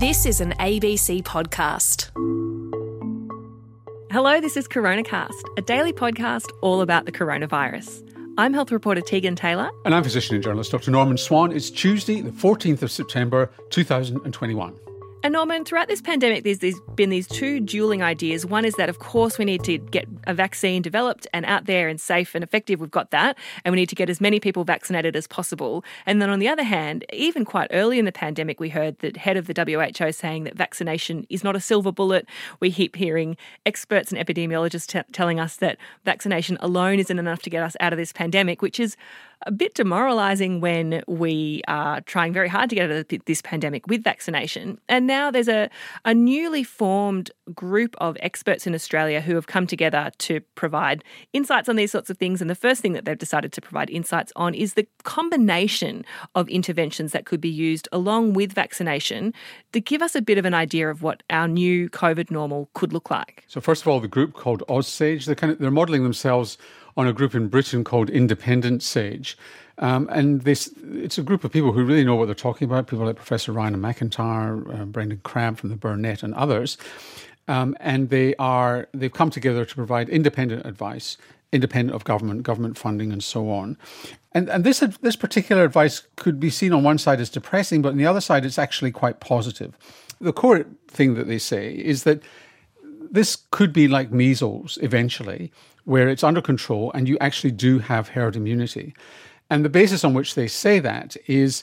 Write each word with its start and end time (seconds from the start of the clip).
This 0.00 0.24
is 0.24 0.40
an 0.40 0.52
ABC 0.52 1.22
podcast. 1.24 2.08
Hello, 4.10 4.40
this 4.40 4.56
is 4.56 4.66
CoronaCast, 4.66 5.58
a 5.58 5.60
daily 5.60 5.92
podcast 5.92 6.46
all 6.62 6.80
about 6.80 7.04
the 7.04 7.12
coronavirus. 7.12 8.02
I'm 8.38 8.54
health 8.54 8.72
reporter 8.72 9.02
Tegan 9.02 9.36
Taylor. 9.36 9.70
And 9.84 9.94
I'm 9.94 10.02
physician 10.02 10.36
and 10.36 10.42
journalist 10.42 10.72
Dr. 10.72 10.90
Norman 10.90 11.18
Swan. 11.18 11.52
It's 11.52 11.68
Tuesday, 11.68 12.22
the 12.22 12.30
14th 12.30 12.80
of 12.80 12.90
September, 12.90 13.50
2021. 13.68 14.74
And 15.22 15.34
Norman, 15.34 15.66
throughout 15.66 15.88
this 15.88 16.00
pandemic, 16.00 16.44
there's, 16.44 16.60
there's 16.60 16.80
been 16.94 17.10
these 17.10 17.26
two 17.26 17.60
dueling 17.60 18.02
ideas. 18.02 18.46
One 18.46 18.64
is 18.64 18.76
that, 18.76 18.88
of 18.88 19.00
course, 19.00 19.36
we 19.36 19.44
need 19.44 19.62
to 19.64 19.76
get 19.76 20.08
a 20.26 20.32
vaccine 20.32 20.80
developed 20.80 21.26
and 21.34 21.44
out 21.44 21.66
there 21.66 21.88
and 21.88 22.00
safe 22.00 22.34
and 22.34 22.42
effective. 22.42 22.80
We've 22.80 22.90
got 22.90 23.10
that. 23.10 23.36
And 23.62 23.72
we 23.72 23.76
need 23.76 23.90
to 23.90 23.94
get 23.94 24.08
as 24.08 24.18
many 24.18 24.40
people 24.40 24.64
vaccinated 24.64 25.14
as 25.16 25.26
possible. 25.26 25.84
And 26.06 26.22
then 26.22 26.30
on 26.30 26.38
the 26.38 26.48
other 26.48 26.62
hand, 26.62 27.04
even 27.12 27.44
quite 27.44 27.68
early 27.70 27.98
in 27.98 28.06
the 28.06 28.12
pandemic, 28.12 28.60
we 28.60 28.70
heard 28.70 28.98
the 29.00 29.12
head 29.18 29.36
of 29.36 29.46
the 29.46 29.52
WHO 29.52 30.10
saying 30.12 30.44
that 30.44 30.54
vaccination 30.54 31.26
is 31.28 31.44
not 31.44 31.54
a 31.54 31.60
silver 31.60 31.92
bullet. 31.92 32.26
We 32.60 32.72
keep 32.72 32.96
hearing 32.96 33.36
experts 33.66 34.12
and 34.12 34.26
epidemiologists 34.26 34.86
t- 34.86 35.12
telling 35.12 35.38
us 35.38 35.56
that 35.56 35.76
vaccination 36.06 36.56
alone 36.60 36.98
isn't 36.98 37.18
enough 37.18 37.42
to 37.42 37.50
get 37.50 37.62
us 37.62 37.76
out 37.78 37.92
of 37.92 37.98
this 37.98 38.14
pandemic, 38.14 38.62
which 38.62 38.80
is 38.80 38.96
a 39.46 39.50
bit 39.50 39.74
demoralizing 39.74 40.60
when 40.60 41.02
we 41.06 41.62
are 41.66 42.00
trying 42.02 42.32
very 42.32 42.48
hard 42.48 42.68
to 42.70 42.76
get 42.76 42.90
out 42.90 42.96
of 43.12 43.24
this 43.24 43.42
pandemic 43.42 43.86
with 43.86 44.02
vaccination. 44.02 44.78
And 44.88 45.06
now 45.06 45.30
there's 45.30 45.48
a, 45.48 45.70
a 46.04 46.14
newly 46.14 46.62
formed 46.62 47.30
group 47.54 47.94
of 47.98 48.16
experts 48.20 48.66
in 48.66 48.74
Australia 48.74 49.20
who 49.20 49.34
have 49.34 49.46
come 49.46 49.66
together 49.66 50.10
to 50.18 50.40
provide 50.54 51.04
insights 51.32 51.68
on 51.68 51.76
these 51.76 51.90
sorts 51.90 52.10
of 52.10 52.18
things. 52.18 52.40
And 52.40 52.50
the 52.50 52.54
first 52.54 52.82
thing 52.82 52.92
that 52.92 53.04
they've 53.04 53.16
decided 53.18 53.52
to 53.52 53.60
provide 53.60 53.90
insights 53.90 54.32
on 54.36 54.54
is 54.54 54.74
the 54.74 54.86
combination 55.04 56.04
of 56.34 56.48
interventions 56.48 57.12
that 57.12 57.24
could 57.24 57.40
be 57.40 57.48
used 57.48 57.88
along 57.92 58.34
with 58.34 58.52
vaccination 58.52 59.32
to 59.72 59.80
give 59.80 60.02
us 60.02 60.14
a 60.14 60.22
bit 60.22 60.38
of 60.38 60.44
an 60.44 60.54
idea 60.54 60.90
of 60.90 61.02
what 61.02 61.22
our 61.30 61.48
new 61.48 61.88
COVID 61.90 62.30
normal 62.30 62.68
could 62.74 62.92
look 62.92 63.10
like. 63.10 63.44
So, 63.48 63.60
first 63.60 63.82
of 63.82 63.88
all, 63.88 64.00
the 64.00 64.08
group 64.08 64.34
called 64.34 64.62
OzSAGE, 64.68 65.24
they're, 65.24 65.34
kind 65.34 65.52
of, 65.52 65.58
they're 65.58 65.70
modelling 65.70 66.02
themselves 66.02 66.58
on 67.00 67.08
a 67.08 67.12
group 67.14 67.34
in 67.34 67.48
Britain 67.48 67.82
called 67.82 68.10
Independent 68.10 68.82
Sage. 68.82 69.38
Um, 69.78 70.06
and 70.12 70.42
this, 70.42 70.70
it's 70.92 71.16
a 71.16 71.22
group 71.22 71.44
of 71.44 71.50
people 71.50 71.72
who 71.72 71.82
really 71.82 72.04
know 72.04 72.14
what 72.14 72.26
they're 72.26 72.34
talking 72.34 72.66
about, 72.68 72.86
people 72.88 73.06
like 73.06 73.16
Professor 73.16 73.52
Raina 73.54 73.78
MacIntyre, 73.78 74.70
uh, 74.70 74.84
Brendan 74.84 75.20
Crabb 75.24 75.56
from 75.56 75.70
the 75.70 75.76
Burnet, 75.76 76.22
and 76.22 76.34
others. 76.34 76.76
Um, 77.48 77.74
and 77.80 78.10
they 78.10 78.34
are, 78.36 78.86
they've 78.92 79.12
come 79.12 79.30
together 79.30 79.64
to 79.64 79.74
provide 79.74 80.10
independent 80.10 80.66
advice, 80.66 81.16
independent 81.52 81.96
of 81.96 82.04
government, 82.04 82.42
government 82.42 82.76
funding 82.76 83.12
and 83.12 83.24
so 83.24 83.50
on. 83.50 83.78
And, 84.32 84.50
and 84.50 84.62
this, 84.62 84.80
this 85.00 85.16
particular 85.16 85.64
advice 85.64 86.02
could 86.16 86.38
be 86.38 86.50
seen 86.50 86.74
on 86.74 86.82
one 86.82 86.98
side 86.98 87.18
as 87.18 87.30
depressing, 87.30 87.80
but 87.80 87.88
on 87.88 87.96
the 87.96 88.06
other 88.06 88.20
side 88.20 88.44
it's 88.44 88.58
actually 88.58 88.92
quite 88.92 89.20
positive. 89.20 89.74
The 90.20 90.34
core 90.34 90.66
thing 90.88 91.14
that 91.14 91.26
they 91.26 91.38
say 91.38 91.72
is 91.72 92.02
that 92.04 92.22
this 93.10 93.38
could 93.50 93.72
be 93.72 93.88
like 93.88 94.12
measles 94.12 94.78
eventually, 94.82 95.52
where 95.84 96.08
it's 96.08 96.24
under 96.24 96.40
control 96.40 96.92
and 96.94 97.08
you 97.08 97.18
actually 97.20 97.50
do 97.50 97.78
have 97.78 98.08
herd 98.08 98.36
immunity. 98.36 98.94
And 99.48 99.64
the 99.64 99.68
basis 99.68 100.04
on 100.04 100.14
which 100.14 100.34
they 100.34 100.46
say 100.46 100.78
that 100.78 101.16
is 101.26 101.62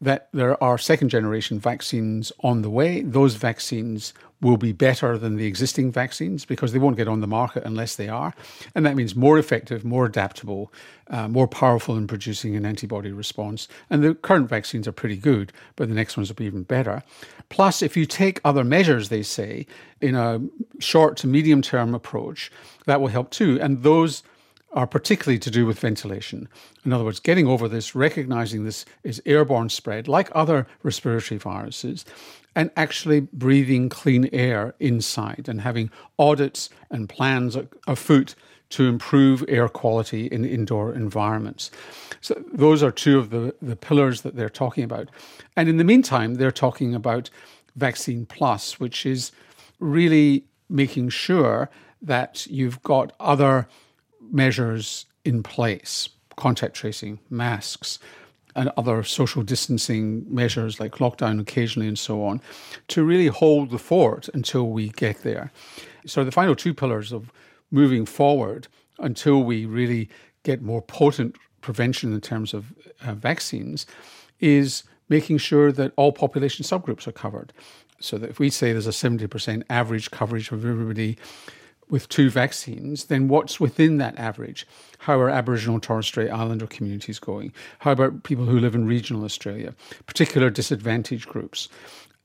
that 0.00 0.28
there 0.32 0.62
are 0.62 0.76
second 0.76 1.08
generation 1.08 1.58
vaccines 1.58 2.32
on 2.40 2.62
the 2.62 2.70
way. 2.70 3.00
Those 3.00 3.36
vaccines 3.36 4.12
will 4.44 4.58
be 4.58 4.72
better 4.72 5.16
than 5.16 5.36
the 5.36 5.46
existing 5.46 5.90
vaccines 5.90 6.44
because 6.44 6.72
they 6.72 6.78
won't 6.78 6.96
get 6.96 7.08
on 7.08 7.20
the 7.20 7.26
market 7.26 7.64
unless 7.64 7.96
they 7.96 8.08
are. 8.08 8.34
And 8.74 8.84
that 8.84 8.94
means 8.94 9.16
more 9.16 9.38
effective, 9.38 9.84
more 9.84 10.04
adaptable, 10.04 10.70
uh, 11.08 11.28
more 11.28 11.48
powerful 11.48 11.96
in 11.96 12.06
producing 12.06 12.54
an 12.54 12.66
antibody 12.66 13.10
response. 13.10 13.68
And 13.88 14.04
the 14.04 14.14
current 14.14 14.48
vaccines 14.48 14.86
are 14.86 14.92
pretty 14.92 15.16
good, 15.16 15.50
but 15.76 15.88
the 15.88 15.94
next 15.94 16.16
ones 16.16 16.28
will 16.28 16.36
be 16.36 16.44
even 16.44 16.62
better. 16.62 17.02
Plus, 17.48 17.82
if 17.82 17.96
you 17.96 18.04
take 18.04 18.40
other 18.44 18.64
measures, 18.64 19.08
they 19.08 19.22
say, 19.22 19.66
in 20.00 20.14
a 20.14 20.42
short 20.78 21.16
to 21.18 21.26
medium 21.26 21.62
term 21.62 21.94
approach, 21.94 22.52
that 22.84 23.00
will 23.00 23.08
help 23.08 23.30
too. 23.30 23.58
And 23.60 23.82
those 23.82 24.22
are 24.74 24.86
particularly 24.86 25.38
to 25.38 25.50
do 25.50 25.64
with 25.64 25.78
ventilation. 25.78 26.48
In 26.84 26.92
other 26.92 27.04
words, 27.04 27.20
getting 27.20 27.46
over 27.46 27.68
this, 27.68 27.94
recognizing 27.94 28.64
this 28.64 28.84
is 29.04 29.22
airborne 29.24 29.68
spread, 29.68 30.08
like 30.08 30.28
other 30.34 30.66
respiratory 30.82 31.38
viruses, 31.38 32.04
and 32.56 32.70
actually 32.76 33.20
breathing 33.20 33.88
clean 33.88 34.28
air 34.32 34.74
inside 34.80 35.48
and 35.48 35.60
having 35.60 35.90
audits 36.18 36.70
and 36.90 37.08
plans 37.08 37.56
afoot 37.86 38.34
to 38.70 38.86
improve 38.86 39.44
air 39.46 39.68
quality 39.68 40.26
in 40.26 40.44
indoor 40.44 40.92
environments. 40.92 41.70
So, 42.20 42.42
those 42.52 42.82
are 42.82 42.90
two 42.90 43.18
of 43.18 43.30
the, 43.30 43.54
the 43.62 43.76
pillars 43.76 44.22
that 44.22 44.34
they're 44.34 44.48
talking 44.48 44.82
about. 44.82 45.10
And 45.56 45.68
in 45.68 45.76
the 45.76 45.84
meantime, 45.84 46.34
they're 46.34 46.50
talking 46.50 46.94
about 46.94 47.30
Vaccine 47.76 48.26
Plus, 48.26 48.80
which 48.80 49.06
is 49.06 49.30
really 49.78 50.46
making 50.68 51.10
sure 51.10 51.70
that 52.02 52.46
you've 52.48 52.82
got 52.82 53.12
other 53.20 53.68
measures 54.34 55.06
in 55.24 55.42
place 55.42 56.08
contact 56.36 56.74
tracing, 56.74 57.20
masks, 57.30 57.98
and 58.56 58.70
other 58.76 59.02
social 59.02 59.42
distancing 59.42 60.24
measures 60.32 60.78
like 60.78 60.92
lockdown 60.94 61.40
occasionally 61.40 61.88
and 61.88 61.98
so 61.98 62.24
on 62.24 62.40
to 62.88 63.04
really 63.04 63.26
hold 63.26 63.70
the 63.70 63.78
fort 63.78 64.28
until 64.34 64.68
we 64.68 64.90
get 64.90 65.22
there. 65.22 65.52
So, 66.06 66.24
the 66.24 66.30
final 66.30 66.54
two 66.54 66.74
pillars 66.74 67.12
of 67.12 67.32
moving 67.70 68.06
forward 68.06 68.68
until 68.98 69.42
we 69.42 69.64
really 69.64 70.08
get 70.44 70.62
more 70.62 70.82
potent 70.82 71.36
prevention 71.60 72.12
in 72.12 72.20
terms 72.20 72.54
of 72.54 72.72
uh, 73.02 73.14
vaccines 73.14 73.86
is 74.38 74.84
making 75.08 75.38
sure 75.38 75.72
that 75.72 75.92
all 75.96 76.12
population 76.12 76.64
subgroups 76.64 77.06
are 77.06 77.12
covered. 77.12 77.52
So 78.00 78.18
that 78.18 78.30
if 78.30 78.38
we 78.38 78.50
say 78.50 78.72
there's 78.72 78.86
a 78.86 78.90
70% 78.90 79.62
average 79.70 80.10
coverage 80.10 80.50
of 80.52 80.64
everybody 80.64 81.16
with 81.88 82.08
two 82.08 82.30
vaccines, 82.30 83.04
then 83.04 83.28
what's 83.28 83.60
within 83.60 83.98
that 83.98 84.18
average? 84.18 84.66
How 84.98 85.18
are 85.20 85.30
Aboriginal 85.30 85.80
Torres 85.80 86.06
Strait 86.06 86.30
Islander 86.30 86.66
communities 86.66 87.18
going? 87.18 87.52
How 87.80 87.92
about 87.92 88.22
people 88.22 88.46
who 88.46 88.58
live 88.58 88.74
in 88.74 88.86
regional 88.86 89.24
Australia, 89.24 89.74
particular 90.06 90.50
disadvantaged 90.50 91.28
groups? 91.28 91.68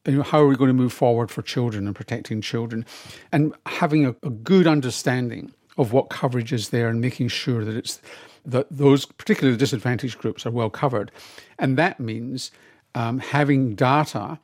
You 0.06 0.18
know, 0.18 0.24
how 0.24 0.40
are 0.40 0.48
we 0.48 0.56
going 0.56 0.70
to 0.70 0.74
move 0.74 0.94
forward 0.94 1.30
for 1.30 1.42
children 1.42 1.86
and 1.86 1.96
protecting 1.96 2.42
children? 2.42 2.86
And 3.32 3.54
having 3.66 4.06
a, 4.06 4.16
a 4.24 4.30
good 4.30 4.66
understanding 4.66 5.54
of 5.78 5.94
what 5.94 6.10
coverage 6.10 6.54
is 6.54 6.70
there 6.70 6.90
and 6.90 7.02
making 7.02 7.30
sure 7.30 7.64
that 7.64 7.76
it's 7.76 8.02
that 8.46 8.68
those 8.72 9.06
particularly 9.06 9.56
the 9.56 9.60
disadvantaged 9.60 10.18
groups 10.18 10.46
are 10.46 10.52
well 10.52 10.70
covered. 10.70 11.12
And 11.58 11.78
that 11.78 12.00
means 12.00 12.52
um, 12.96 13.20
having 13.20 13.76
data 13.76 14.40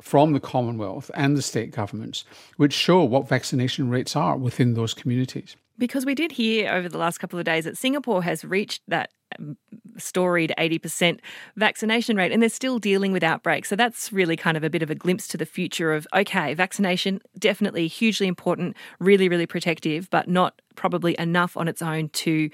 from 0.00 0.32
the 0.32 0.40
Commonwealth 0.40 1.10
and 1.14 1.36
the 1.36 1.42
state 1.42 1.70
governments, 1.70 2.24
which 2.56 2.72
show 2.72 3.04
what 3.04 3.28
vaccination 3.28 3.90
rates 3.90 4.16
are 4.16 4.36
within 4.36 4.74
those 4.74 4.94
communities. 4.94 5.56
Because 5.78 6.04
we 6.04 6.14
did 6.14 6.32
hear 6.32 6.70
over 6.72 6.88
the 6.88 6.98
last 6.98 7.18
couple 7.18 7.38
of 7.38 7.44
days 7.44 7.64
that 7.64 7.76
Singapore 7.76 8.22
has 8.22 8.44
reached 8.44 8.82
that 8.88 9.10
um, 9.38 9.56
storied 9.96 10.52
80% 10.58 11.20
vaccination 11.56 12.16
rate 12.16 12.32
and 12.32 12.42
they're 12.42 12.48
still 12.48 12.78
dealing 12.78 13.12
with 13.12 13.22
outbreaks. 13.22 13.68
So 13.68 13.76
that's 13.76 14.12
really 14.12 14.36
kind 14.36 14.56
of 14.56 14.64
a 14.64 14.70
bit 14.70 14.82
of 14.82 14.90
a 14.90 14.94
glimpse 14.94 15.26
to 15.28 15.36
the 15.36 15.46
future 15.46 15.92
of 15.92 16.06
okay, 16.14 16.52
vaccination 16.54 17.20
definitely 17.38 17.86
hugely 17.86 18.26
important, 18.26 18.76
really 18.98 19.28
really 19.28 19.46
protective, 19.46 20.10
but 20.10 20.28
not 20.28 20.60
probably 20.74 21.16
enough 21.18 21.56
on 21.56 21.68
its 21.68 21.82
own 21.82 22.08
to 22.10 22.50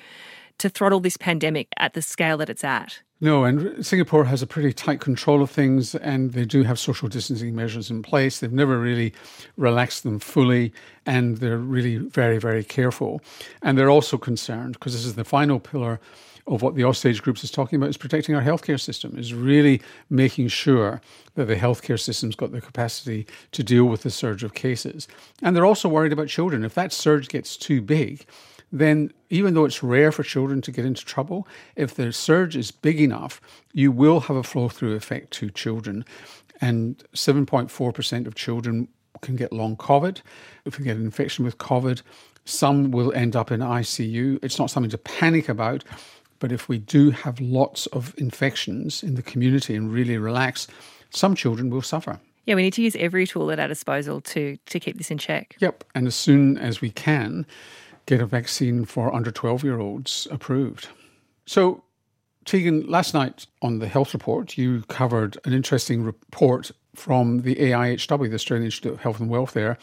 to 0.58 0.68
throttle 0.68 1.00
this 1.00 1.16
pandemic 1.16 1.68
at 1.78 1.92
the 1.94 2.02
scale 2.02 2.36
that 2.38 2.50
it's 2.50 2.64
at. 2.64 3.00
No, 3.18 3.44
and 3.44 3.84
Singapore 3.84 4.26
has 4.26 4.42
a 4.42 4.46
pretty 4.46 4.74
tight 4.74 5.00
control 5.00 5.40
of 5.40 5.50
things, 5.50 5.94
and 5.94 6.32
they 6.32 6.44
do 6.44 6.64
have 6.64 6.78
social 6.78 7.08
distancing 7.08 7.54
measures 7.56 7.90
in 7.90 8.02
place. 8.02 8.40
They've 8.40 8.52
never 8.52 8.78
really 8.78 9.14
relaxed 9.56 10.02
them 10.02 10.18
fully, 10.18 10.70
and 11.06 11.38
they're 11.38 11.56
really 11.56 11.96
very, 11.96 12.36
very 12.36 12.62
careful. 12.62 13.22
And 13.62 13.78
they're 13.78 13.88
also 13.88 14.18
concerned, 14.18 14.74
because 14.74 14.92
this 14.92 15.06
is 15.06 15.14
the 15.14 15.24
final 15.24 15.58
pillar 15.58 15.98
of 16.46 16.60
what 16.60 16.74
the 16.74 16.82
OzSAGE 16.82 17.22
groups 17.22 17.42
is 17.42 17.50
talking 17.50 17.78
about, 17.78 17.88
is 17.88 17.96
protecting 17.96 18.34
our 18.34 18.42
healthcare 18.42 18.78
system, 18.78 19.18
is 19.18 19.32
really 19.32 19.80
making 20.10 20.48
sure 20.48 21.00
that 21.36 21.46
the 21.46 21.56
healthcare 21.56 21.98
system's 21.98 22.36
got 22.36 22.52
the 22.52 22.60
capacity 22.60 23.26
to 23.52 23.64
deal 23.64 23.86
with 23.86 24.02
the 24.02 24.10
surge 24.10 24.44
of 24.44 24.52
cases. 24.52 25.08
And 25.42 25.56
they're 25.56 25.64
also 25.64 25.88
worried 25.88 26.12
about 26.12 26.28
children. 26.28 26.64
If 26.64 26.74
that 26.74 26.92
surge 26.92 27.28
gets 27.28 27.56
too 27.56 27.80
big, 27.80 28.26
then 28.72 29.12
even 29.30 29.54
though 29.54 29.64
it's 29.64 29.82
rare 29.82 30.12
for 30.12 30.22
children 30.22 30.60
to 30.62 30.72
get 30.72 30.84
into 30.84 31.04
trouble, 31.04 31.46
if 31.76 31.94
the 31.94 32.12
surge 32.12 32.56
is 32.56 32.70
big 32.70 33.00
enough, 33.00 33.40
you 33.72 33.92
will 33.92 34.20
have 34.20 34.36
a 34.36 34.42
flow 34.42 34.68
through 34.68 34.94
effect 34.94 35.32
to 35.32 35.50
children. 35.50 36.04
And 36.60 37.02
7.4% 37.14 38.26
of 38.26 38.34
children 38.34 38.88
can 39.22 39.36
get 39.36 39.52
long 39.52 39.76
COVID. 39.76 40.20
If 40.64 40.78
you 40.78 40.84
get 40.84 40.96
an 40.96 41.04
infection 41.04 41.44
with 41.44 41.58
COVID, 41.58 42.02
some 42.44 42.90
will 42.90 43.12
end 43.12 43.36
up 43.36 43.50
in 43.50 43.60
ICU. 43.60 44.38
It's 44.42 44.58
not 44.58 44.70
something 44.70 44.90
to 44.90 44.98
panic 44.98 45.48
about, 45.48 45.84
but 46.38 46.52
if 46.52 46.68
we 46.68 46.78
do 46.78 47.10
have 47.10 47.40
lots 47.40 47.86
of 47.88 48.14
infections 48.18 49.02
in 49.02 49.14
the 49.14 49.22
community 49.22 49.74
and 49.74 49.92
really 49.92 50.16
relax, 50.16 50.68
some 51.10 51.34
children 51.34 51.70
will 51.70 51.82
suffer. 51.82 52.20
Yeah, 52.46 52.54
we 52.54 52.62
need 52.62 52.74
to 52.74 52.82
use 52.82 52.94
every 52.96 53.26
tool 53.26 53.50
at 53.50 53.58
our 53.58 53.66
disposal 53.66 54.20
to 54.20 54.56
to 54.66 54.78
keep 54.78 54.98
this 54.98 55.10
in 55.10 55.18
check. 55.18 55.56
Yep, 55.58 55.82
and 55.96 56.06
as 56.06 56.14
soon 56.14 56.56
as 56.58 56.80
we 56.80 56.90
can, 56.90 57.44
get 58.06 58.20
a 58.20 58.26
vaccine 58.26 58.84
for 58.84 59.14
under 59.14 59.30
12 59.30 59.64
year 59.64 59.78
olds 59.78 60.26
approved. 60.30 60.88
So, 61.44 61.82
Tegan, 62.44 62.86
last 62.86 63.12
night 63.12 63.46
on 63.60 63.80
the 63.80 63.88
Health 63.88 64.14
Report, 64.14 64.56
you 64.56 64.82
covered 64.82 65.36
an 65.44 65.52
interesting 65.52 66.04
report 66.04 66.70
from 66.94 67.42
the 67.42 67.56
AIHW, 67.56 68.28
the 68.28 68.34
Australian 68.34 68.64
Institute 68.66 68.92
of 68.92 69.00
Health 69.00 69.20
and 69.20 69.28
Welfare, 69.28 69.76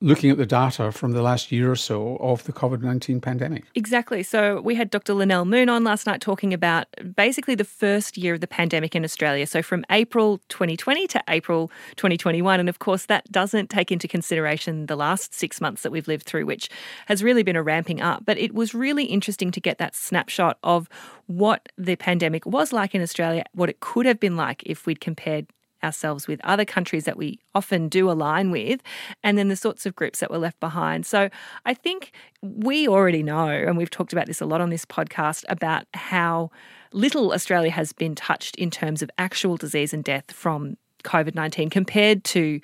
looking 0.00 0.30
at 0.30 0.36
the 0.36 0.46
data 0.46 0.92
from 0.92 1.12
the 1.12 1.22
last 1.22 1.50
year 1.50 1.70
or 1.70 1.76
so 1.76 2.16
of 2.16 2.44
the 2.44 2.52
COVID 2.52 2.82
19 2.82 3.20
pandemic. 3.20 3.64
Exactly. 3.74 4.22
So 4.22 4.60
we 4.60 4.74
had 4.74 4.90
Dr. 4.90 5.14
Lynelle 5.14 5.46
Moon 5.46 5.68
on 5.68 5.84
last 5.84 6.06
night 6.06 6.20
talking 6.20 6.52
about 6.52 6.86
basically 7.14 7.54
the 7.54 7.64
first 7.64 8.18
year 8.18 8.34
of 8.34 8.40
the 8.40 8.46
pandemic 8.46 8.94
in 8.94 9.04
Australia. 9.04 9.46
So 9.46 9.62
from 9.62 9.84
April 9.90 10.38
2020 10.48 11.06
to 11.08 11.24
April 11.28 11.70
2021. 11.96 12.60
And 12.60 12.68
of 12.68 12.78
course, 12.78 13.06
that 13.06 13.30
doesn't 13.32 13.70
take 13.70 13.90
into 13.90 14.06
consideration 14.06 14.86
the 14.86 14.96
last 14.96 15.34
six 15.34 15.60
months 15.60 15.82
that 15.82 15.90
we've 15.90 16.08
lived 16.08 16.26
through, 16.26 16.46
which 16.46 16.68
has 17.06 17.22
really 17.22 17.42
been 17.42 17.56
a 17.56 17.62
ramping 17.62 18.00
up. 18.00 18.24
But 18.24 18.38
it 18.38 18.54
was 18.54 18.74
really 18.74 19.04
interesting 19.04 19.50
to 19.50 19.60
get 19.60 19.78
that 19.78 19.94
snapshot 19.94 20.58
of 20.62 20.88
what 21.26 21.68
the 21.78 21.96
pandemic 21.96 22.44
was 22.46 22.72
like 22.72 22.94
in 22.94 23.02
Australia, 23.02 23.44
what 23.52 23.70
it 23.70 23.80
could 23.80 24.06
have 24.06 24.20
been 24.20 24.36
like 24.36 24.62
if 24.64 24.86
we'd 24.86 25.00
compared 25.00 25.46
ourselves 25.82 26.26
with 26.26 26.40
other 26.44 26.64
countries 26.64 27.04
that 27.04 27.16
we 27.16 27.38
often 27.54 27.88
do 27.88 28.10
align 28.10 28.50
with, 28.50 28.82
and 29.22 29.36
then 29.36 29.48
the 29.48 29.56
sorts 29.56 29.86
of 29.86 29.94
groups 29.94 30.20
that 30.20 30.30
were 30.30 30.38
left 30.38 30.60
behind. 30.60 31.06
So 31.06 31.28
I 31.64 31.74
think 31.74 32.12
we 32.42 32.88
already 32.88 33.22
know, 33.22 33.48
and 33.48 33.76
we've 33.76 33.90
talked 33.90 34.12
about 34.12 34.26
this 34.26 34.40
a 34.40 34.46
lot 34.46 34.60
on 34.60 34.70
this 34.70 34.84
podcast, 34.84 35.44
about 35.48 35.84
how 35.94 36.50
little 36.92 37.32
Australia 37.32 37.70
has 37.70 37.92
been 37.92 38.14
touched 38.14 38.56
in 38.56 38.70
terms 38.70 39.02
of 39.02 39.10
actual 39.18 39.56
disease 39.56 39.92
and 39.92 40.04
death 40.04 40.32
from 40.32 40.76
COVID 41.04 41.34
19 41.34 41.70
compared 41.70 42.24
to 42.24 42.60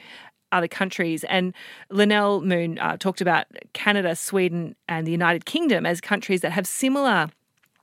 other 0.53 0.69
countries. 0.69 1.25
And 1.25 1.55
Lynelle 1.91 2.45
Moon 2.45 2.79
uh, 2.79 2.97
talked 2.99 3.21
about 3.21 3.47
Canada, 3.73 4.15
Sweden, 4.15 4.77
and 4.89 5.07
the 5.07 5.11
United 5.11 5.47
Kingdom 5.47 5.87
as 5.87 6.01
countries 6.01 6.43
that 6.43 6.53
have 6.53 6.67
similar 6.67 7.29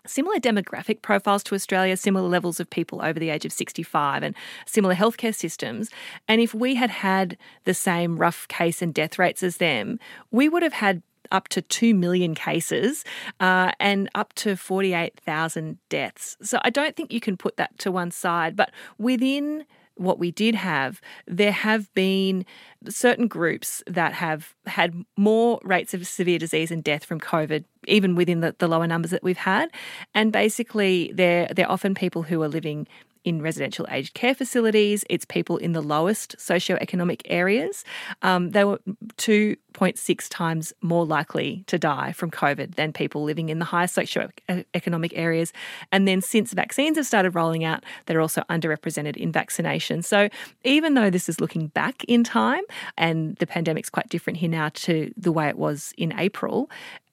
similar 0.06 0.38
demographic 0.38 1.02
profiles 1.02 1.44
to 1.44 1.56
Australia, 1.56 1.98
similar 1.98 2.28
levels 2.28 2.60
of 2.60 2.70
people 2.70 3.02
over 3.02 3.20
the 3.20 3.30
age 3.30 3.46
of 3.46 3.52
65, 3.52 4.24
and 4.24 4.36
similar 4.66 4.96
healthcare 4.96 5.36
systems. 5.36 5.90
And 6.28 6.42
if 6.42 6.54
we 6.54 6.76
had 6.76 6.90
had 6.90 7.38
the 7.66 7.74
same 7.74 8.18
rough 8.18 8.48
case 8.48 8.82
and 8.82 8.94
death 8.94 9.20
rates 9.20 9.44
as 9.44 9.58
them, 9.58 10.00
we 10.32 10.50
would 10.50 10.64
have 10.64 10.74
had 10.74 11.02
up 11.32 11.48
to 11.50 11.62
2 11.62 11.94
million 11.94 12.34
cases 12.34 13.04
uh, 13.40 13.72
and 13.80 14.10
up 14.16 14.34
to 14.34 14.56
48,000 14.56 15.78
deaths. 15.90 16.38
So 16.42 16.60
I 16.64 16.70
don't 16.70 16.96
think 16.96 17.14
you 17.14 17.20
can 17.20 17.38
put 17.38 17.58
that 17.58 17.78
to 17.80 17.92
one 17.92 18.12
side. 18.12 18.56
But 18.56 18.72
within 18.98 19.66
what 20.00 20.20
we 20.20 20.32
did 20.32 20.56
have, 20.56 21.02
there 21.28 21.52
have 21.52 21.94
been 21.94 22.46
certain 22.88 23.28
groups 23.28 23.84
that 23.86 24.14
have 24.14 24.56
had 24.66 25.04
more 25.18 25.60
rates 25.64 25.94
of 25.94 26.08
severe 26.08 26.40
disease 26.40 26.72
and 26.72 26.84
death 26.84 27.04
from 27.04 27.20
COVID, 27.20 27.66
even 27.88 28.16
within 28.16 28.40
the, 28.40 28.56
the 28.58 28.68
lower 28.68 28.88
numbers 28.88 29.12
that 29.12 29.24
we've 29.24 29.38
had. 29.38 29.70
And 30.14 30.32
basically, 30.32 31.12
they're, 31.14 31.48
they're 31.48 31.70
often 31.70 31.96
people 31.96 32.24
who 32.24 32.42
are 32.42 32.48
living 32.48 32.88
in 33.30 33.42
residential 33.42 33.86
aged 33.92 34.16
care 34.16 34.34
facilities. 34.34 35.06
It's 35.10 35.24
people 35.24 35.58
in 35.58 35.74
the 35.74 35.82
lowest 35.82 36.36
socioeconomic 36.38 37.22
areas. 37.26 37.86
Um, 38.24 38.50
they 38.52 38.64
were 38.66 38.80
2.6 39.18 40.28
times 40.30 40.74
more 40.82 41.06
likely 41.06 41.64
to 41.68 41.78
die 41.78 42.12
from 42.12 42.32
COVID 42.32 42.76
than 42.76 42.92
people 42.92 43.24
living 43.24 43.50
in 43.50 43.60
the 43.60 43.66
highest 43.66 43.96
socioeconomic 43.96 45.12
areas. 45.14 45.54
And 45.92 46.08
then 46.08 46.22
since 46.22 46.54
vaccines 46.54 46.98
have 46.98 47.06
started 47.06 47.36
rolling 47.36 47.64
out, 47.64 47.84
they're 48.08 48.20
also 48.20 48.42
underrepresented 48.50 49.16
in 49.16 49.32
vaccination. 49.32 50.02
So 50.02 50.30
even 50.64 50.96
though 50.96 51.12
this 51.12 51.30
is 51.30 51.40
looking 51.40 51.68
back 51.68 52.04
in 52.06 52.24
time 52.24 52.64
and 52.98 53.36
the 53.38 53.46
pandemic's 53.46 53.92
quite 53.92 54.10
different 54.10 54.38
here 54.38 54.50
now 54.50 54.70
to 54.70 55.14
the 55.16 55.32
way 55.32 55.48
it 55.48 55.58
was 55.58 55.94
in 55.98 56.18
April, 56.20 56.70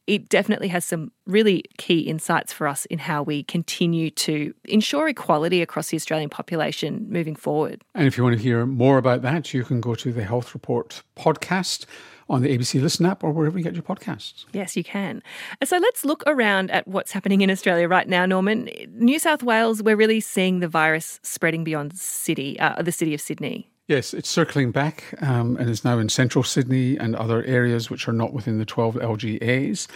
it 0.07 0.29
definitely 0.29 0.69
has 0.69 0.85
some 0.85 1.11
really 1.27 1.65
key 1.79 2.01
insights 2.01 2.53
for 2.53 2.69
us 2.69 2.85
in 2.87 2.99
how 2.99 3.23
we 3.23 3.43
continue 3.43 4.11
to 4.11 4.55
ensure 4.65 5.09
equality 5.09 5.63
across 5.63 5.89
the 5.89 5.97
Australian 5.97 6.31
population 6.31 7.07
moving 7.09 7.35
forward. 7.35 7.83
And 7.95 8.07
if 8.07 8.17
you 8.17 8.25
want 8.25 8.37
to 8.37 8.43
hear 8.43 8.67
more 8.67 8.99
about 8.99 9.23
that, 9.23 9.53
you 9.53 9.65
can 9.65 9.81
go 9.81 9.95
to 9.97 10.13
the 10.13 10.25
Health 10.25 10.55
Report 10.55 11.03
podcast 11.17 11.87
on 12.29 12.43
the 12.43 12.57
ABC 12.57 12.81
Listen 12.81 13.07
app 13.07 13.23
or 13.23 13.31
wherever 13.33 13.57
you 13.57 13.65
get 13.65 13.75
your 13.75 13.83
podcasts. 13.83 14.47
Yes, 14.53 14.77
you 14.77 14.83
can. 14.83 15.23
So 15.65 15.79
let's 15.79 16.05
look 16.05 16.23
around 16.27 16.71
at 16.71 16.87
what's 16.89 17.13
happening 17.13 17.41
in 17.41 17.51
Australia 17.51 17.89
right 17.89 18.09
now, 18.09 18.27
Norman. 18.27 18.69
New 18.91 19.19
South 19.19 19.43
Wales, 19.43 19.83
we're 19.83 19.97
really 19.97 20.21
seeing 20.21 20.61
the 20.61 20.69
virus 20.69 21.21
spreading 21.23 21.63
beyond 21.63 21.97
city, 21.97 22.59
uh, 22.59 22.83
the 22.83 22.93
city 22.93 23.15
of 23.15 23.21
Sydney. 23.21 23.71
Yes, 23.89 24.13
it's 24.13 24.29
circling 24.29 24.73
back 24.73 25.15
um, 25.23 25.57
and 25.59 25.71
is 25.71 25.85
now 25.85 25.99
in 25.99 26.09
central 26.09 26.43
Sydney 26.43 26.97
and 26.97 27.15
other 27.15 27.45
areas 27.45 27.89
which 27.89 28.09
are 28.09 28.13
not 28.13 28.33
within 28.33 28.59
the 28.59 28.65
12 28.65 28.97
LGAs. 28.97 29.87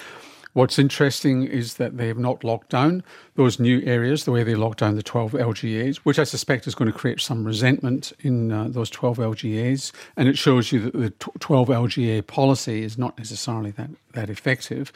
What's 0.52 0.78
interesting 0.78 1.44
is 1.44 1.75
that 1.75 1.96
they 1.96 2.06
have 2.06 2.19
not 2.19 2.44
locked 2.44 2.70
down 2.70 3.02
those 3.34 3.58
new 3.58 3.82
areas 3.84 4.25
the 4.25 4.31
way 4.31 4.44
they 4.44 4.54
locked 4.54 4.78
down 4.78 4.94
the 4.94 5.02
12 5.02 5.32
LGAs, 5.32 5.96
which 5.98 6.20
I 6.20 6.25
suspect 6.25 6.69
is 6.69 6.75
going 6.76 6.90
to 6.90 6.96
create 6.96 7.20
some 7.20 7.44
resentment 7.44 8.12
in 8.20 8.52
uh, 8.52 8.69
those 8.69 8.90
12 8.90 9.19
LGAs. 9.19 9.90
And 10.16 10.28
it 10.28 10.38
shows 10.38 10.70
you 10.70 10.81
that 10.90 10.92
the 10.92 11.10
12 11.10 11.69
LGA 11.69 12.25
policy 12.26 12.84
is 12.84 12.96
not 12.96 13.19
necessarily 13.19 13.72
that, 13.72 13.90
that 14.12 14.31
effective. 14.31 14.92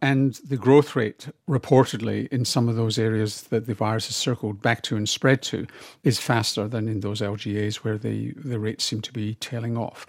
And 0.00 0.34
the 0.48 0.56
growth 0.56 0.94
rate, 0.94 1.28
reportedly, 1.48 2.28
in 2.28 2.44
some 2.44 2.68
of 2.68 2.76
those 2.76 2.98
areas 2.98 3.42
that 3.44 3.66
the 3.66 3.74
virus 3.74 4.06
has 4.06 4.14
circled 4.14 4.62
back 4.62 4.82
to 4.82 4.96
and 4.96 5.08
spread 5.08 5.42
to, 5.42 5.66
is 6.04 6.20
faster 6.20 6.68
than 6.68 6.88
in 6.88 7.00
those 7.00 7.20
LGAs 7.20 7.76
where 7.76 7.98
the, 7.98 8.32
the 8.32 8.60
rates 8.60 8.84
seem 8.84 9.00
to 9.02 9.12
be 9.12 9.34
tailing 9.36 9.76
off. 9.76 10.06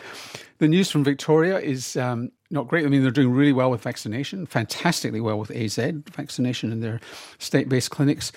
The 0.60 0.68
news 0.68 0.92
from 0.92 1.04
Victoria 1.04 1.58
is 1.58 1.98
um, 1.98 2.32
not 2.52 2.68
great. 2.68 2.86
I 2.86 2.90
mean, 2.90 3.02
they're 3.02 3.10
doing 3.10 3.32
really 3.32 3.54
well 3.54 3.72
with 3.72 3.82
vaccination, 3.82 4.46
fantastically 4.46 5.22
well 5.22 5.40
with 5.40 5.50
AZ 5.52 5.76
vaccination 6.12 6.72
in 6.72 6.82
their 6.82 7.00
state 7.40 7.68
based 7.68 7.90
clinics 7.90 8.32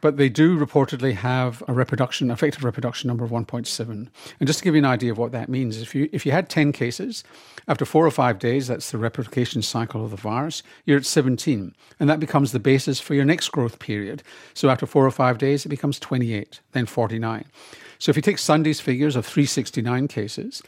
but 0.00 0.16
they 0.16 0.28
do 0.28 0.58
reportedly 0.58 1.14
have 1.14 1.62
a 1.68 1.72
reproduction, 1.72 2.30
effective 2.30 2.64
reproduction 2.64 3.08
number 3.08 3.24
of 3.24 3.30
1.7. 3.30 3.88
And 3.88 4.46
just 4.46 4.60
to 4.60 4.64
give 4.64 4.74
you 4.74 4.80
an 4.80 4.84
idea 4.84 5.12
of 5.12 5.18
what 5.18 5.32
that 5.32 5.48
means, 5.48 5.80
if 5.80 5.94
you 5.94 6.08
if 6.12 6.26
you 6.26 6.32
had 6.32 6.48
10 6.48 6.72
cases, 6.72 7.24
after 7.68 7.84
four 7.84 8.06
or 8.06 8.10
five 8.10 8.38
days, 8.38 8.68
that's 8.68 8.90
the 8.90 8.98
replication 8.98 9.62
cycle 9.62 10.04
of 10.04 10.10
the 10.10 10.16
virus, 10.16 10.62
you're 10.84 10.98
at 10.98 11.06
17, 11.06 11.74
and 11.98 12.10
that 12.10 12.20
becomes 12.20 12.52
the 12.52 12.60
basis 12.60 13.00
for 13.00 13.14
your 13.14 13.24
next 13.24 13.48
growth 13.48 13.78
period. 13.78 14.22
So 14.54 14.68
after 14.68 14.86
four 14.86 15.04
or 15.04 15.10
five 15.10 15.38
days, 15.38 15.66
it 15.66 15.70
becomes 15.70 15.98
28, 15.98 16.60
then 16.72 16.86
49. 16.86 17.44
So 17.98 18.10
if 18.10 18.16
you 18.16 18.22
take 18.22 18.38
Sunday's 18.38 18.80
figures 18.80 19.16
of 19.16 19.26
369 19.26 20.08
cases, 20.08 20.62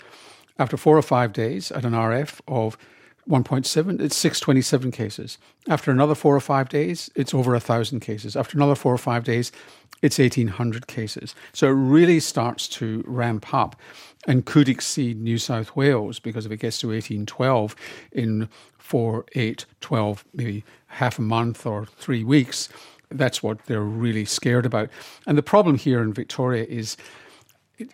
after 0.58 0.76
four 0.76 0.98
or 0.98 1.02
five 1.02 1.32
days 1.32 1.70
at 1.70 1.84
an 1.84 1.92
RF 1.92 2.40
of 2.48 2.76
1.7, 3.28 4.00
it's 4.00 4.16
627 4.16 4.90
cases. 4.90 5.38
After 5.68 5.90
another 5.90 6.14
four 6.14 6.34
or 6.34 6.40
five 6.40 6.68
days, 6.68 7.10
it's 7.14 7.34
over 7.34 7.52
1,000 7.52 8.00
cases. 8.00 8.36
After 8.36 8.56
another 8.56 8.74
four 8.74 8.94
or 8.94 8.98
five 8.98 9.24
days, 9.24 9.52
it's 10.00 10.18
1,800 10.18 10.86
cases. 10.86 11.34
So 11.52 11.68
it 11.68 11.72
really 11.72 12.20
starts 12.20 12.68
to 12.68 13.04
ramp 13.06 13.52
up 13.52 13.76
and 14.26 14.44
could 14.44 14.68
exceed 14.68 15.20
New 15.20 15.38
South 15.38 15.76
Wales 15.76 16.18
because 16.18 16.46
if 16.46 16.52
it 16.52 16.58
gets 16.58 16.78
to 16.80 16.88
1812 16.88 17.76
in 18.12 18.48
4, 18.78 19.26
8, 19.34 19.66
12, 19.80 20.24
maybe 20.34 20.64
half 20.86 21.18
a 21.18 21.22
month 21.22 21.66
or 21.66 21.86
three 21.86 22.24
weeks, 22.24 22.68
that's 23.10 23.42
what 23.42 23.64
they're 23.66 23.80
really 23.80 24.24
scared 24.24 24.66
about. 24.66 24.88
And 25.26 25.36
the 25.36 25.42
problem 25.42 25.76
here 25.76 26.00
in 26.00 26.12
Victoria 26.12 26.64
is 26.64 26.96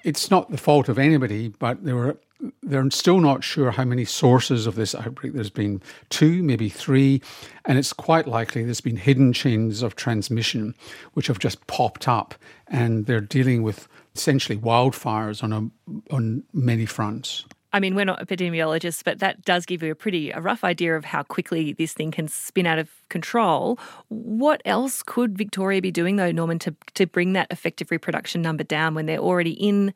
it's 0.03 0.31
not 0.31 0.50
the 0.50 0.59
fault 0.59 0.88
of 0.88 0.99
anybody, 0.99 1.49
but 1.49 1.85
there 1.85 1.97
were 1.97 2.17
they're 2.62 2.91
still 2.91 3.21
not 3.21 3.45
sure 3.45 3.71
how 3.71 3.85
many 3.85 4.05
sources 4.05 4.67
of 4.67 4.75
this 4.75 4.95
outbreak. 4.95 5.33
There's 5.33 5.50
been 5.50 5.83
two, 6.11 6.43
maybe 6.43 6.69
three, 6.69 7.23
and 7.64 7.79
it's 7.79 7.93
quite 7.93 8.26
likely 8.26 8.64
there's 8.64 8.81
been 8.81 8.97
hidden 8.97 9.33
chains 9.33 9.83
of 9.83 9.97
transmission 9.97 10.75
which 11.14 11.26
have 11.29 11.38
just 11.38 11.67
popped 11.67 12.09
up, 12.09 12.35
and 12.69 13.07
they're 13.07 13.21
dealing 13.21 13.62
with 13.62 13.88
essentially 14.14 14.59
wildfires 14.59 15.43
on 15.43 15.53
a, 15.53 16.14
on 16.14 16.43
many 16.53 16.87
fronts. 16.87 17.45
I 17.73 17.81
mean, 17.81 17.97
we're 17.97 18.05
not 18.05 18.21
epidemiologists, 18.21 19.03
but 19.03 19.19
that 19.19 19.45
does 19.45 19.67
give 19.67 19.83
you 19.83 19.91
a 19.91 19.97
pretty 19.97 20.31
a 20.31 20.41
rough 20.41 20.62
idea 20.62 20.97
of 20.97 21.05
how 21.05 21.25
quickly 21.25 21.73
this 21.73 21.93
thing 21.93 22.12
can 22.12 22.29
spin 22.29 22.67
out 22.67 22.79
of 22.79 22.88
control. 23.09 23.81
What 24.09 24.62
else 24.64 25.03
could 25.03 25.37
Victoria 25.37 25.83
be 25.83 25.91
doing, 25.91 26.14
though, 26.14 26.31
Norman, 26.31 26.61
to, 26.61 26.75
to 26.95 27.07
bring 27.07 27.33
that 27.33 27.49
effective 27.50 27.91
reproduction 27.91 28.43
number 28.43 28.62
down 28.62 28.95
when 28.95 29.07
they're 29.07 29.19
already 29.19 29.55
in 29.55 29.93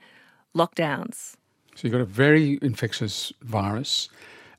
lockdowns? 0.57 1.37
So 1.79 1.87
you've 1.87 1.93
got 1.93 2.01
a 2.01 2.07
very 2.07 2.59
infectious 2.61 3.33
virus. 3.43 4.09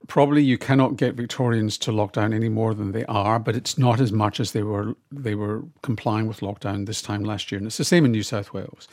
Probably 0.07 0.41
you 0.41 0.57
cannot 0.57 0.95
get 0.95 1.15
Victorians 1.15 1.77
to 1.79 1.91
lock 1.91 2.13
down 2.13 2.31
any 2.31 2.47
more 2.47 2.73
than 2.73 2.93
they 2.93 3.03
are, 3.07 3.39
but 3.39 3.57
it's 3.57 3.77
not 3.77 3.99
as 3.99 4.13
much 4.13 4.39
as 4.39 4.53
they 4.53 4.63
were 4.63 4.95
they 5.11 5.35
were 5.35 5.63
complying 5.81 6.27
with 6.27 6.39
lockdown 6.39 6.85
this 6.85 7.01
time 7.01 7.25
last 7.25 7.51
year. 7.51 7.59
And 7.59 7.67
it's 7.67 7.75
the 7.75 7.83
same 7.83 8.05
in 8.05 8.13
New 8.13 8.23
South 8.23 8.53
Wales. 8.53 8.87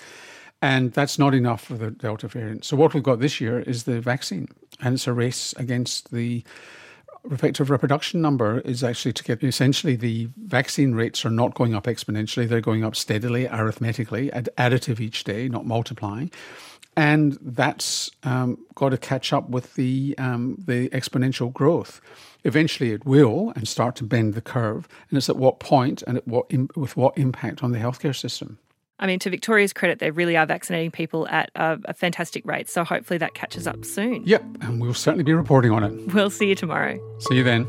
And 0.61 0.93
that's 0.93 1.21
not 1.21 1.35
enough 1.35 1.63
for 1.63 1.75
the 1.75 1.93
Delta 1.93 2.27
variant. 2.27 2.65
So 2.65 2.77
what 2.77 2.95
we've 2.95 3.03
got 3.05 3.21
this 3.21 3.41
year 3.41 3.61
is 3.61 3.85
the 3.85 4.01
vaccine, 4.01 4.49
and 4.81 4.95
it's 4.95 5.07
a 5.07 5.13
race 5.13 5.55
against 5.57 6.11
the 6.11 6.43
effective 7.31 7.71
reproduction 7.71 8.21
number 8.21 8.61
is 8.61 8.83
actually 8.83 9.13
to 9.13 9.25
get 9.25 9.43
essentially 9.43 9.97
the 9.97 10.29
vaccine 10.37 10.95
rates 10.95 11.25
are 11.25 11.31
not 11.31 11.55
going 11.55 11.75
up 11.75 11.85
exponentially, 11.85 12.49
they're 12.49 12.61
going 12.61 12.85
up 12.85 12.97
steadily, 12.97 13.49
arithmetically, 13.49 14.31
additive 14.31 15.01
each 15.01 15.25
day, 15.25 15.49
not 15.49 15.67
multiplying. 15.67 16.31
And 16.97 17.39
that's 17.41 18.11
um, 18.23 18.59
got 18.75 18.91
to 18.91 18.99
catch 18.99 19.33
up 19.33 19.51
with 19.51 19.75
the 19.75 20.15
um, 20.19 20.57
the 20.67 20.89
exponential 20.91 21.53
growth. 21.53 22.01
Eventually, 22.45 22.93
it 22.93 23.05
will 23.05 23.53
and 23.57 23.69
start 23.69 23.97
to 23.97 24.05
bend 24.05 24.35
the 24.35 24.41
curve, 24.41 24.89
and 25.11 25.17
it's 25.17 25.29
at 25.29 25.37
what 25.37 25.61
point 25.61 26.03
and 26.07 26.17
at 26.17 26.27
what 26.27 26.51
with 26.77 26.97
what 26.97 27.17
impact 27.19 27.63
on 27.63 27.73
the 27.73 27.79
healthcare 27.79 28.17
system. 28.17 28.59
I 28.99 29.07
mean, 29.07 29.19
to 29.21 29.31
Victoria's 29.31 29.75
credit, 29.75 29.99
they 29.99 30.11
really 30.11 30.39
are 30.39 30.47
vaccinating 30.47 30.91
people 30.91 31.29
at 31.29 31.51
a, 31.55 31.79
a 31.85 31.93
fantastic 31.93 32.47
rate. 32.47 32.71
So 32.71 32.83
hopefully 32.83 33.19
that 33.19 33.35
catches 33.35 33.67
up 33.67 33.85
soon. 33.85 34.23
Yep, 34.25 34.43
and 34.63 34.81
we'll 34.81 34.95
certainly 34.95 35.25
be 35.25 35.35
reporting 35.35 35.71
on 35.71 35.85
it. 35.85 36.15
We'll 36.15 36.31
see 36.31 36.49
you 36.49 36.55
tomorrow. 36.55 36.99
See 37.19 37.37
you 37.37 37.45
then. 37.45 37.67